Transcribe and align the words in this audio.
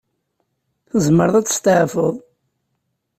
Tzemreḍ 0.89 1.35
ad 1.35 1.45
testeɛfuḍ. 1.47 2.15